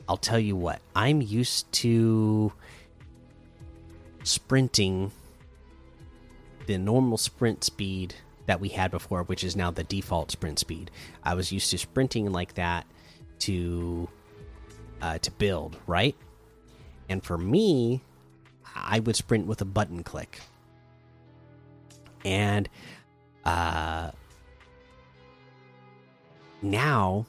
[0.08, 2.52] i'll tell you what i'm used to
[4.22, 5.12] sprinting
[6.66, 8.14] the normal sprint speed
[8.46, 10.90] that we had before which is now the default sprint speed.
[11.22, 12.86] I was used to sprinting like that
[13.40, 14.08] to
[15.02, 16.16] uh to build right?
[17.08, 18.02] And for me
[18.76, 20.40] i would sprint with a button click
[22.24, 22.68] and
[23.44, 24.10] uh,
[26.62, 27.26] now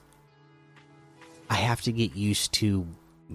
[1.49, 2.85] I have to get used to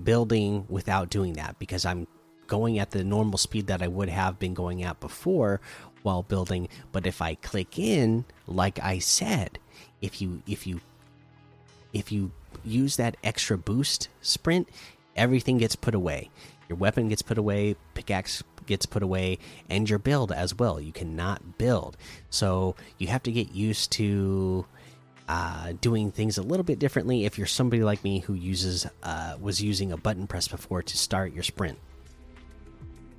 [0.05, 2.07] building without doing that because I'm
[2.47, 5.61] going at the normal speed that I would have been going at before
[6.03, 6.69] while building.
[6.93, 9.59] But if I click in like I said
[10.01, 10.81] if you if you
[11.93, 12.31] if you
[12.65, 14.69] use that extra boost sprint
[15.17, 16.31] everything gets put away.
[16.69, 20.81] Your weapon gets put away pickaxe gets put away and your build as well.
[20.81, 21.97] You cannot build.
[22.31, 24.67] So you have to get used to
[25.29, 29.37] uh, doing things a little bit differently if you're somebody like me who uses uh,
[29.41, 31.79] was using a button press before to start your sprint.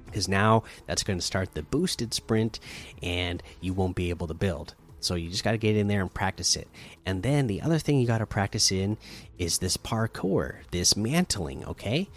[0.05, 2.59] Because now that's going to start the boosted sprint
[3.03, 4.73] and you won't be able to build.
[4.99, 6.67] So you just got to get in there and practice it.
[7.05, 8.97] And then the other thing you got to practice in
[9.37, 12.09] is this parkour this mantling okay?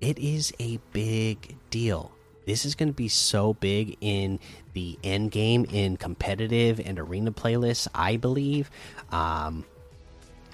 [0.00, 2.12] It is a big deal
[2.46, 4.38] this is going to be so big in
[4.72, 8.70] the end game in competitive and arena playlists, I believe.
[9.10, 9.64] Um,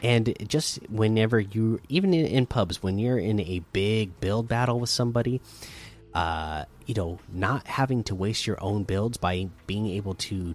[0.03, 4.79] and just whenever you, even in, in, pubs, when you're in a big build battle
[4.79, 5.41] with somebody,
[6.15, 10.55] uh, you know, not having to waste your own builds by being able to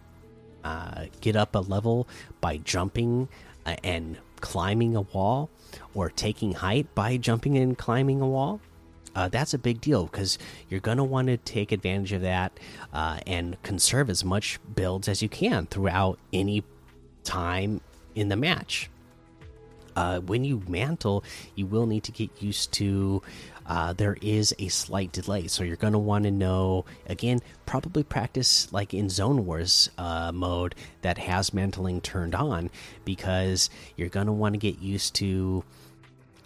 [0.63, 2.08] uh, get up a level
[2.39, 3.28] by jumping
[3.65, 5.50] uh, and climbing a wall,
[5.93, 8.60] or taking height by jumping and climbing a wall
[9.15, 10.38] uh, that's a big deal because
[10.69, 12.60] you're going to want to take advantage of that
[12.93, 16.63] uh, and conserve as much builds as you can throughout any
[17.23, 17.82] time
[18.15, 18.89] in the match.
[19.95, 21.23] Uh, when you mantle,
[21.54, 23.21] you will need to get used to
[23.65, 25.47] uh, there is a slight delay.
[25.47, 30.32] So you're going to want to know again, probably practice like in Zone Wars uh,
[30.34, 32.69] mode that has mantling turned on
[33.06, 35.63] because you're going to want to get used to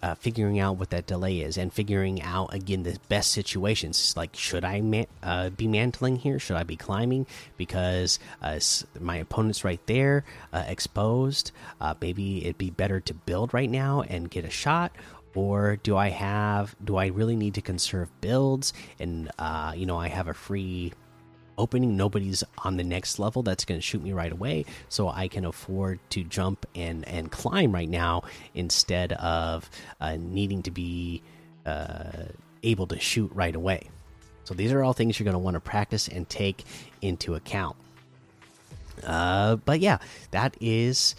[0.02, 4.14] uh, figuring out what that delay is and figuring out again the best situations.
[4.16, 6.38] Like, should I man uh, be mantling here?
[6.38, 8.58] Should I be climbing because uh,
[9.00, 11.52] my opponent's right there, uh, exposed?
[11.80, 14.92] Uh, maybe it'd be better to build right now and get a shot.
[15.34, 16.74] Or do I have?
[16.84, 18.72] Do I really need to conserve builds?
[18.98, 20.92] And uh, you know, I have a free
[21.58, 21.96] opening.
[21.96, 25.44] Nobody's on the next level that's going to shoot me right away, so I can
[25.44, 28.22] afford to jump and and climb right now
[28.54, 29.68] instead of
[30.00, 31.22] uh, needing to be
[31.66, 32.26] uh,
[32.62, 33.90] able to shoot right away.
[34.44, 36.64] So these are all things you're going to want to practice and take
[37.02, 37.76] into account.
[39.04, 39.98] Uh, but yeah,
[40.30, 41.14] that is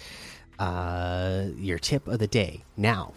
[0.58, 2.63] uh, your tip of the day.
[2.75, 3.13] Now,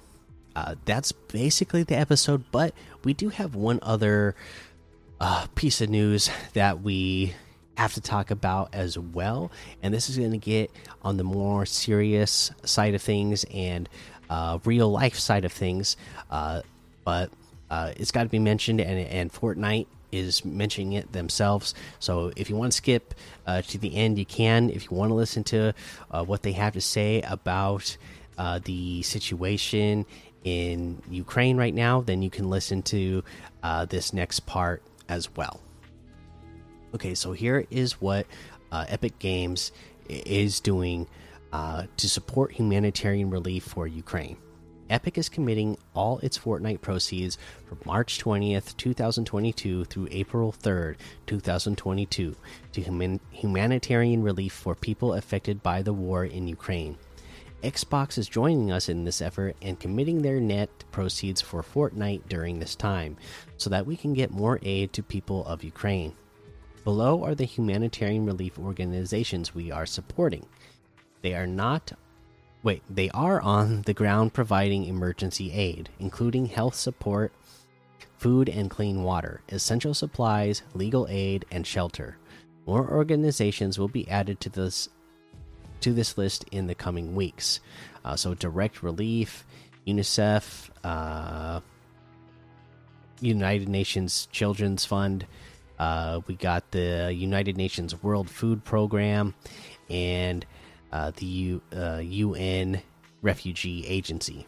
[0.54, 4.35] uh, that's basically the episode, but we do have one other
[5.22, 7.32] uh, piece of news that we
[7.76, 9.52] have to talk about as well.
[9.80, 10.70] And this is going to get
[11.02, 13.88] on the more serious side of things and
[14.28, 15.96] uh, real life side of things.
[16.28, 16.62] Uh,
[17.04, 17.30] but
[17.70, 21.72] uh, it's got to be mentioned, and, and Fortnite is mentioning it themselves.
[22.00, 23.14] So if you want to skip
[23.46, 24.70] uh, to the end, you can.
[24.70, 25.72] If you want to listen to
[26.11, 27.96] uh, what they have to say about
[28.37, 30.04] uh, the situation
[30.42, 33.22] in Ukraine right now, then you can listen to
[33.88, 34.82] this next part
[35.12, 35.61] as well.
[36.94, 38.27] Okay, so here is what
[38.70, 39.72] uh, Epic Games
[40.09, 41.07] is doing
[41.53, 44.37] uh, to support humanitarian relief for Ukraine.
[44.90, 50.96] Epic is committing all its Fortnite proceeds from March 20th, 2022 through April 3rd,
[51.27, 52.37] 2022
[52.72, 56.98] to human humanitarian relief for people affected by the war in Ukraine.
[57.62, 62.59] Xbox is joining us in this effort and committing their net proceeds for Fortnite during
[62.59, 63.16] this time
[63.57, 66.12] so that we can get more aid to people of Ukraine.
[66.85, 70.44] Below are the humanitarian relief organizations we are supporting.
[71.22, 71.92] They are not
[72.62, 77.33] wait, they are on the ground providing emergency aid, including health support,
[78.16, 82.16] food and clean water, essential supplies, legal aid, and shelter.
[82.66, 84.88] More organizations will be added to this
[85.82, 87.60] to this list in the coming weeks.
[88.04, 89.44] Uh, so, Direct Relief,
[89.86, 91.60] UNICEF, uh,
[93.20, 95.26] United Nations Children's Fund.
[95.78, 99.34] Uh, we got the United Nations World Food Program
[99.88, 100.44] and
[100.92, 102.80] uh, the U, UN uh,
[103.22, 104.46] Refugee Agency.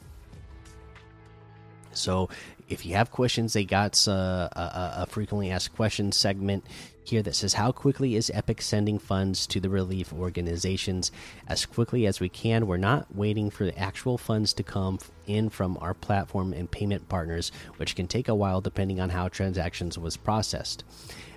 [1.93, 2.29] So,
[2.69, 6.65] if you have questions, they got uh, a, a, frequently asked questions segment
[7.05, 11.13] here that says, How quickly is Epic sending funds to the relief organizations?
[11.47, 12.67] As quickly as we can.
[12.67, 17.09] We're not waiting for the actual funds to come in from our platform and payment
[17.09, 20.85] partners, which can take a while depending on how transactions was processed.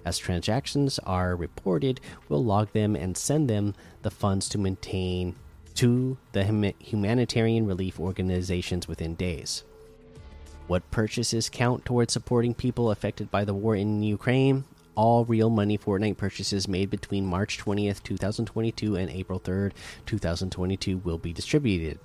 [0.06, 2.00] As transactions are reported,
[2.30, 5.36] we'll log them and send them the funds to maintain
[5.76, 9.64] to the humanitarian relief organizations within days.
[10.68, 14.66] What purchases count towards supporting people affected by the war in Ukraine?
[14.98, 19.74] All real money Fortnite purchases made between March 20th, 2022 and April 3rd,
[20.08, 22.00] 2022 will be distributed.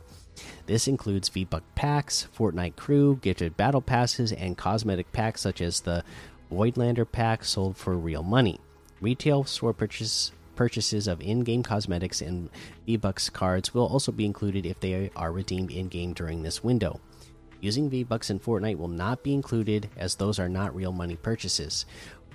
[0.67, 6.05] This includes V-Buck packs, Fortnite crew, gifted battle passes, and cosmetic packs such as the
[6.53, 8.61] Voidlander pack sold for real money.
[9.01, 12.51] Retail store purchase, purchases of in-game cosmetics and
[12.85, 17.01] V-Bucks cards will also be included if they are redeemed in-game during this window.
[17.63, 21.87] Using V-Bucks in Fortnite will not be included as those are not real money purchases.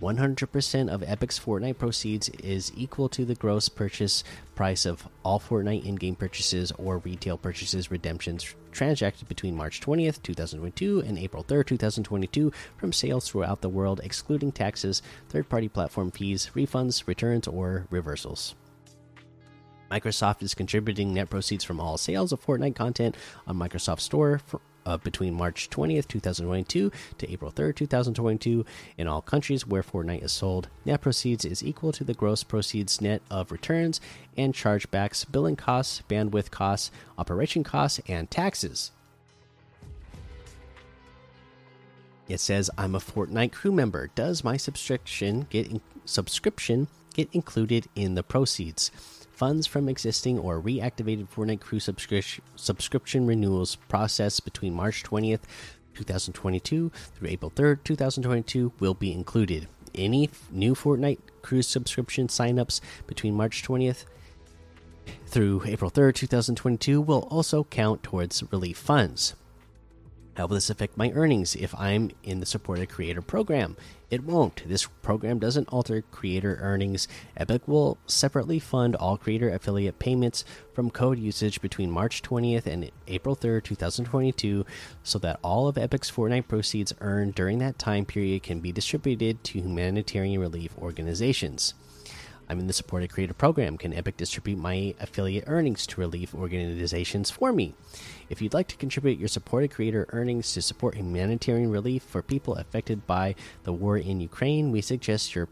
[0.01, 4.23] 100% of Epic's Fortnite proceeds is equal to the gross purchase
[4.55, 10.21] price of all Fortnite in game purchases or retail purchases redemptions transacted between March 20th,
[10.21, 16.11] 2022 and April 3rd, 2022 from sales throughout the world, excluding taxes, third party platform
[16.11, 18.53] fees, refunds, returns, or reversals.
[19.89, 23.15] Microsoft is contributing net proceeds from all sales of Fortnite content
[23.47, 28.65] on Microsoft Store for, uh, between March 20th, 2022 to April 3rd, 2022
[28.97, 30.69] in all countries where Fortnite is sold.
[30.85, 33.99] Net proceeds is equal to the gross proceeds net of returns
[34.37, 38.91] and chargebacks, billing costs, bandwidth costs, operation costs, and taxes.
[42.29, 44.09] It says I'm a Fortnite crew member.
[44.15, 45.69] Does my subscription get
[46.05, 48.91] subscription get included in the proceeds?
[49.37, 55.41] Funds from existing or reactivated Fortnite Crew subscri subscription renewals processed between March 20th,
[55.93, 59.67] 2022 through April 3rd, 2022 will be included.
[59.93, 64.05] Any new Fortnite Crew subscription signups between March 20th
[65.27, 69.35] through April 3rd, 2022 will also count towards relief funds.
[70.37, 73.75] How will this affect my earnings if I'm in the supported creator program?
[74.11, 74.61] It won't.
[74.67, 77.07] This program doesn't alter creator earnings.
[77.35, 82.91] Epic will separately fund all creator affiliate payments from code usage between March 20th and
[83.07, 84.63] April 3rd, 2022,
[85.01, 89.43] so that all of Epic's Fortnite proceeds earned during that time period can be distributed
[89.43, 91.73] to humanitarian relief organizations.
[92.49, 93.77] I'm in the supported creator program.
[93.77, 97.73] Can Epic distribute my affiliate earnings to relief organizations for me?
[98.29, 102.55] If you'd like to contribute your supported creator earnings to support humanitarian relief for people
[102.55, 105.49] affected by the war in Ukraine, we suggest your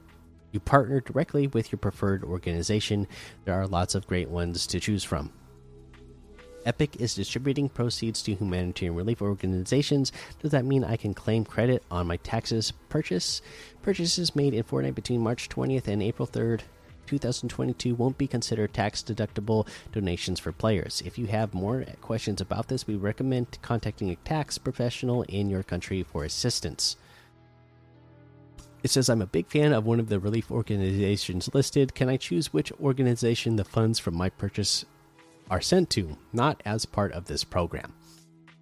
[0.52, 3.08] you partner directly with your preferred organization.
[3.44, 5.34] There are lots of great ones to choose from.
[6.66, 10.14] Epic is distributing proceeds to humanitarian relief organizations.
[10.42, 13.42] Does that mean I can claim credit on my taxes purchase?
[13.82, 16.62] Purchases made in Fortnite between March 20th and April 3rd
[17.06, 21.02] 2022 won't be considered tax deductible donations for players.
[21.06, 25.64] If you have more questions about this, we recommend contacting a tax professional in your
[25.64, 26.98] country for assistance.
[28.84, 31.96] It says, I'm a big fan of one of the relief organizations listed.
[31.96, 34.86] Can I choose which organization the funds from my purchase
[35.50, 37.94] are sent to, not as part of this program?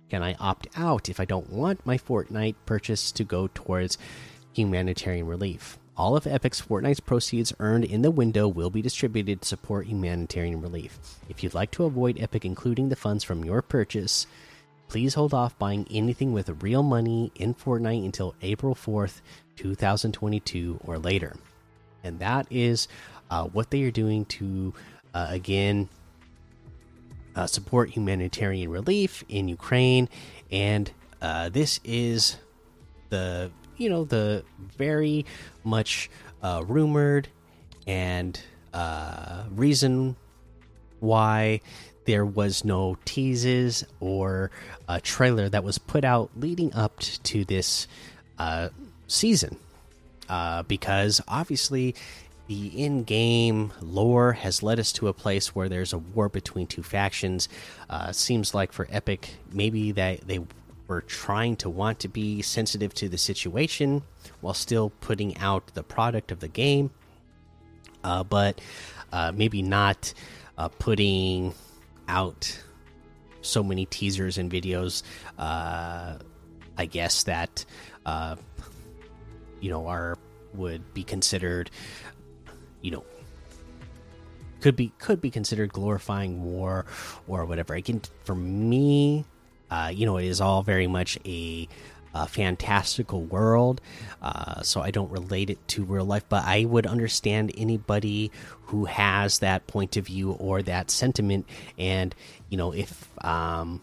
[0.09, 3.97] Can I opt out if I don't want my Fortnite purchase to go towards
[4.53, 5.77] humanitarian relief?
[5.95, 10.59] All of Epic's Fortnite's proceeds earned in the window will be distributed to support humanitarian
[10.59, 10.97] relief.
[11.29, 14.25] If you'd like to avoid Epic including the funds from your purchase,
[14.87, 19.21] please hold off buying anything with real money in Fortnite until April 4th,
[19.57, 21.35] 2022 or later.
[22.03, 22.87] And that is
[23.29, 24.73] uh, what they are doing to,
[25.13, 25.89] uh, again,
[27.35, 30.09] uh, support humanitarian relief in Ukraine.
[30.51, 30.91] And
[31.21, 32.37] uh, this is
[33.09, 34.43] the you know the
[34.77, 35.25] very
[35.63, 36.09] much
[36.41, 37.27] uh, rumored
[37.87, 38.39] and
[38.73, 40.15] uh, reason
[40.99, 41.61] why
[42.05, 44.51] there was no teases or
[44.87, 47.87] a trailer that was put out leading up to this
[48.37, 48.69] uh,
[49.07, 49.57] season.
[50.29, 51.93] Uh, because obviously
[52.47, 56.83] the in-game lore has led us to a place where there's a war between two
[56.83, 57.49] factions.
[57.89, 60.39] Uh, seems like for epic maybe that they
[60.93, 64.03] were trying to want to be sensitive to the situation
[64.41, 66.91] while still putting out the product of the game,
[68.03, 68.61] uh, but
[69.11, 70.13] uh, maybe not
[70.57, 71.53] uh, putting
[72.07, 72.61] out
[73.41, 75.01] so many teasers and videos.
[75.39, 76.17] Uh,
[76.77, 77.65] I guess that
[78.05, 78.35] uh,
[79.59, 80.15] you know are
[80.53, 81.71] would be considered,
[82.81, 83.03] you know,
[84.61, 86.85] could be could be considered glorifying war
[87.27, 87.73] or whatever.
[87.73, 89.25] Again, for me,
[89.73, 91.67] uh, you know, it is all very much a,
[92.13, 93.81] a fantastical world,
[94.21, 96.25] uh, so I don't relate it to real life.
[96.29, 98.29] But I would understand anybody
[98.65, 101.47] who has that point of view or that sentiment,
[101.79, 102.13] and
[102.49, 103.81] you know, if um,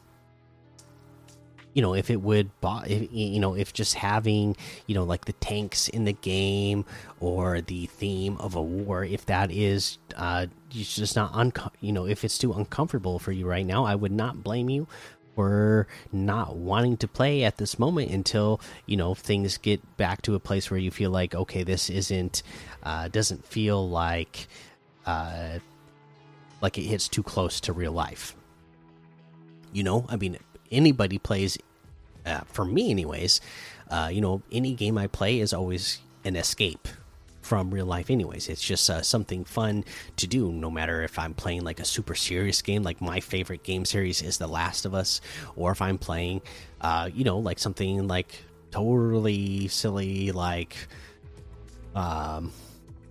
[1.75, 2.51] you know, if it would,
[2.89, 6.85] you know, if just having, you know, like the tanks in the game
[7.19, 12.25] or the theme of a war, if that is, uh, just not, you know, if
[12.25, 14.87] it's too uncomfortable for you right now, I would not blame you
[15.41, 20.35] or not wanting to play at this moment until you know things get back to
[20.35, 22.43] a place where you feel like okay this isn't
[22.83, 24.49] uh, doesn't feel like
[25.07, 25.59] uh,
[26.61, 28.35] like it hits too close to real life.
[29.73, 30.37] You know i mean
[30.71, 31.57] anybody plays
[32.27, 33.41] uh, for me anyways
[33.91, 36.89] uh, you know any game i play is always an escape
[37.51, 38.49] from real life anyways.
[38.49, 39.85] It's just uh, something fun
[40.19, 43.65] to do no matter if i'm playing like a super serious game like my favorite
[43.65, 45.21] game series is the last of us
[45.57, 46.41] or if i'm playing
[46.81, 50.77] uh you know like something like totally silly like
[51.97, 52.53] um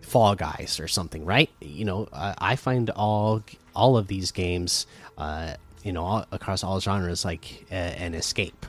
[0.01, 1.49] fall guys or something right?
[1.59, 3.43] You know uh, i find all
[3.75, 4.87] all of these games
[5.17, 8.65] uh you know all, across all genres like an escape.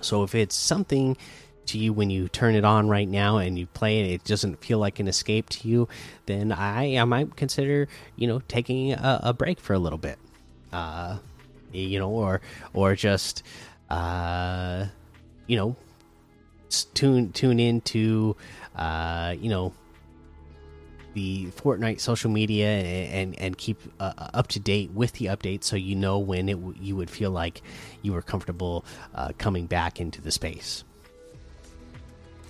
[0.00, 1.16] So if it's something
[1.66, 4.64] to you when you turn it on right now and you play it, it doesn't
[4.64, 5.88] feel like an escape to you,
[6.26, 10.18] then I I might consider you know taking a, a break for a little bit,
[10.72, 11.18] uh,
[11.72, 12.40] you know, or
[12.72, 13.42] or just
[13.90, 14.86] uh,
[15.46, 15.76] you know
[16.94, 18.36] tune tune into
[18.74, 19.72] uh, you know
[21.14, 25.64] the Fortnite social media and and, and keep uh, up to date with the updates,
[25.64, 27.62] so you know when it you would feel like
[28.02, 30.84] you were comfortable uh, coming back into the space.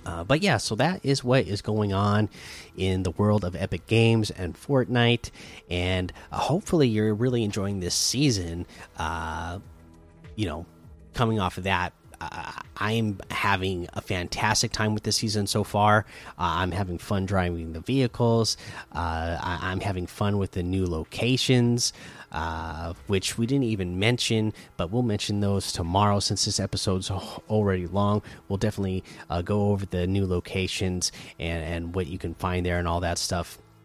[0.06, 2.28] Uh, but yeah, so that is what is going on
[2.76, 5.30] in the world of Epic Games and Fortnite,
[5.68, 8.66] and uh, hopefully you're really enjoying this season.
[8.96, 9.58] Uh,
[10.36, 10.64] you know,
[11.12, 11.92] coming off of that,
[12.76, 16.04] I'm having a fantastic time with this season so far.
[16.38, 18.56] Uh, I'm having fun driving the vehicles.
[18.92, 21.92] Uh, I am having fun with the new locations,
[22.32, 27.86] uh, which we didn't even mention, but we'll mention those tomorrow since this episode's already
[27.86, 28.22] long.
[28.48, 32.78] We'll definitely uh, go over the new locations and, and what you can find there
[32.78, 33.58] and all that stuff